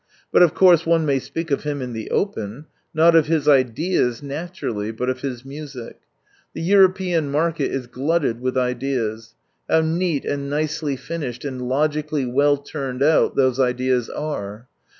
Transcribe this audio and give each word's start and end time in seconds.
But 0.31 0.41
of 0.41 0.55
course 0.55 0.83
one 0.83 1.05
may 1.05 1.19
speak 1.19 1.51
of 1.51 1.61
him 1.61 1.79
in 1.79 1.93
the 1.93 2.09
open; 2.09 2.65
not 2.91 3.15
of 3.15 3.27
his 3.27 3.47
ideas, 3.47 4.23
naturally, 4.23 4.89
but 4.91 5.11
of 5.11 5.21
his 5.21 5.45
music. 5.45 5.99
The 6.55 6.61
European 6.63 7.29
market 7.29 7.69
is 7.71 7.85
glutted 7.85 8.41
with 8.41 8.57
ideas. 8.57 9.35
Ht)w 9.69 9.85
neat 9.85 10.25
and 10.25 10.49
nicely 10.49 10.95
finished 10.95 11.45
and 11.45 11.61
logically 11.69 12.25
well 12.25 12.57
turned 12.57 13.03
out 13.03 13.35
those 13.35 13.59
ideas 13.59 14.09
are. 14.09 14.67